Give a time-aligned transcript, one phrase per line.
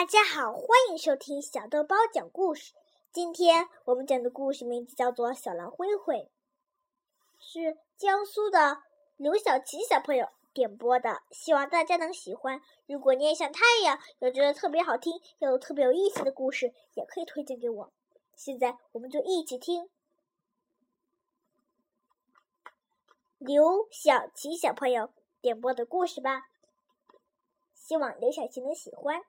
[0.00, 2.72] 大家好，欢迎收听小豆包讲故事。
[3.12, 6.14] 今天我们讲的故事名字叫做《小狼灰灰》，
[7.38, 8.82] 是江苏的
[9.18, 12.62] 刘小琪小朋友点播的，希望大家能喜欢。
[12.86, 17.92] 如果你也像他一样有觉得特别好听又特别有意思的故事，也可以推荐给我。
[18.34, 19.90] 现在我们就一起听
[23.36, 25.12] 刘小琪小朋友
[25.42, 26.44] 点播的故事吧。
[27.74, 29.22] 希望刘小琪能喜欢。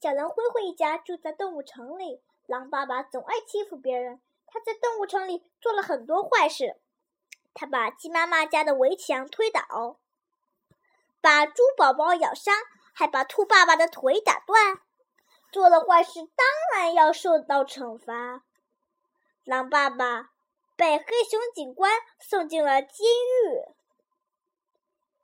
[0.00, 4.18] 小狼灰灰一家住在动物城里，狼爸爸总爱欺负别人。
[4.46, 6.80] 他在动物城里做了很多坏事，
[7.52, 9.98] 他把鸡妈妈家的围墙推倒，
[11.20, 12.54] 把猪宝宝咬伤，
[12.94, 14.80] 还把兔爸爸的腿打断。
[15.52, 18.42] 做了坏事，当然要受到惩罚。
[19.44, 20.30] 狼爸爸
[20.76, 23.68] 被黑熊警官送进了监狱。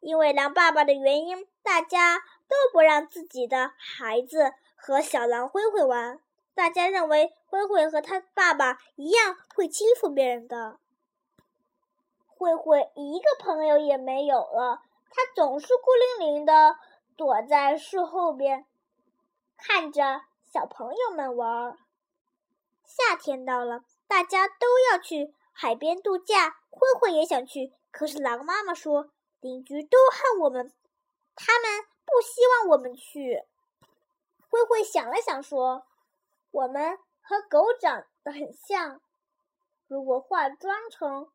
[0.01, 6.20] 因为狼爸爸的原因，大家都不让自己的孩子和小狼灰灰玩。
[6.54, 10.79] 大家认为灰灰和他爸爸一样会欺负别人的。
[12.26, 16.76] 灰灰一个朋友也没有了，他总是孤零零的
[17.16, 18.66] 躲在树后边，
[19.56, 21.76] 看着小朋友们玩。
[22.84, 29.10] 夏天到了，大家都要去海边度假，灰灰也想去，可是狼妈妈说。
[29.43, 30.73] 邻居都恨我们，
[31.37, 31.84] 他们
[32.16, 33.45] 不希望我们去。
[34.48, 35.86] 灰灰想了想，说
[36.50, 39.02] ：“我们和狗长得很像，
[39.86, 41.30] 如果化妆成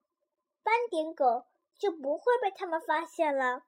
[0.63, 1.45] 斑点狗，
[1.77, 3.61] 就不会被他们发现了。”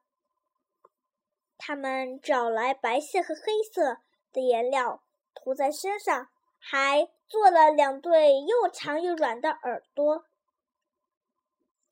[1.59, 4.00] 他们找来白色和黑色
[4.31, 5.03] 的颜料
[5.36, 10.25] 涂在身上，还做了两对又长又软的耳朵。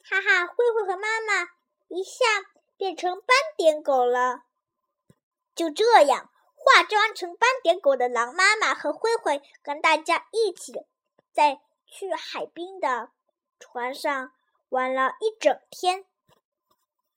[0.03, 1.52] 哈哈，灰灰和妈妈。
[1.89, 2.25] 一下
[2.75, 4.45] 变成斑点狗了。
[5.54, 10.86] 就这样，化妆成斑点狗的狼妈妈和灰灰跟大家一起
[11.32, 13.12] 在去海滨的
[13.60, 14.32] 船上
[14.70, 16.06] 玩了一整天。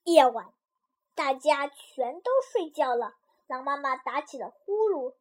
[0.05, 0.53] 夜晚，
[1.15, 3.15] 大家全都睡觉了。
[3.47, 5.15] 狼妈妈打起了呼噜，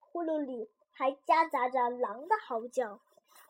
[0.00, 3.00] 呼噜里还夹杂着狼的嚎叫。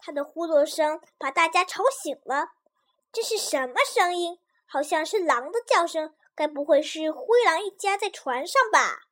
[0.00, 2.52] 它的呼噜声把大家吵醒了。
[3.12, 4.38] 这是什么声音？
[4.66, 9.08] 好像是狼的叫声，该不会是灰狼一家在船上吧？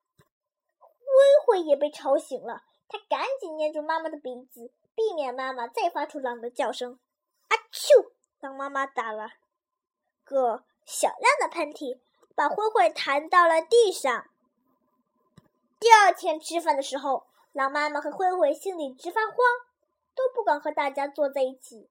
[0.78, 1.08] 灰
[1.44, 7.00] 灰也被吵醒了，他赶紧捏住妈妈的鼻子，避免妈妈再发出狼的叫声。
[7.48, 8.12] 阿啾！
[8.38, 9.30] 狼妈妈打了
[10.22, 11.98] 个响亮的喷嚏，
[12.36, 14.28] 把灰灰弹到了地上。
[15.80, 19.36] 第二天吃饭的时候，狼妈妈和灰灰心里直发慌，
[20.14, 21.90] 都不敢和大家坐在一起，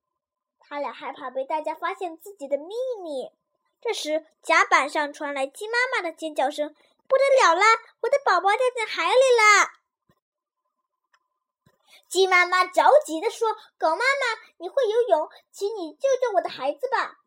[0.60, 2.74] 他俩害怕被大家发现自己的秘
[3.04, 3.34] 密。
[3.82, 6.74] 这时，甲板上传来鸡妈妈的尖叫声
[7.08, 7.62] ：“不得了了，
[8.02, 9.70] 我的宝宝掉进海里了！”
[12.08, 17.18] 鸡妈妈着急地说：“狗妈妈，你会游泳，请你救救我的孩子吧！”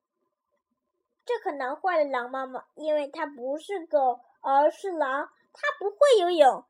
[1.27, 6.65] 这可难坏了狼妈妈，因为它不是狗，而是狼，它不会游泳。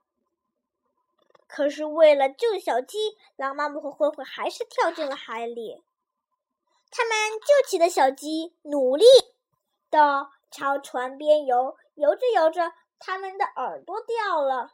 [1.47, 5.83] 可是为了救小鸡，狼妈妈和灰灰还是跳进了海里。
[6.91, 9.05] 他们救起了小鸡，努力。
[9.91, 14.73] 的朝船边游，游着游着，他们的耳朵掉了，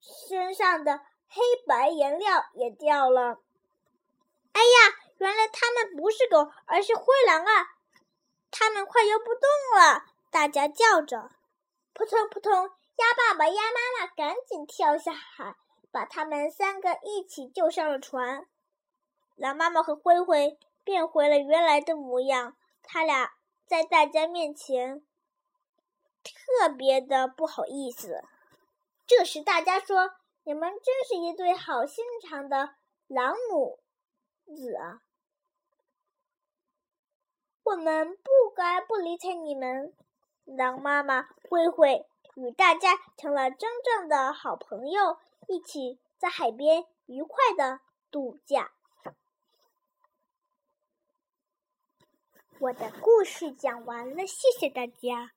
[0.00, 3.40] 身上的黑白颜料也掉了。
[4.52, 7.66] 哎呀，原来他们不是狗，而是灰狼啊！
[8.50, 9.42] 他们快游不动
[9.80, 11.30] 了，大家叫着。
[11.92, 15.56] 扑通扑通，鸭爸爸、鸭妈妈赶紧跳下海，
[15.90, 18.46] 把他们三个一起救上了船。
[19.36, 23.32] 狼妈妈和灰灰变回了原来的模样，他俩。
[23.74, 25.04] 在大家面前，
[26.22, 28.22] 特别的不好意思。
[29.04, 30.12] 这时，大家说
[30.46, 32.76] ：“你们真是一对好心肠的
[33.08, 33.80] 狼母
[34.46, 35.02] 子啊！
[37.64, 39.92] 我们不该不理睬你们。”
[40.46, 45.18] 狼妈妈灰灰与大家成了真正的好朋友，
[45.48, 47.80] 一起在海边愉快的
[48.12, 48.72] 度假。
[52.60, 55.32] 我的故事讲完了，谢谢大家。